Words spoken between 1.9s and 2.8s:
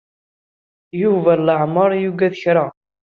yuggad kra.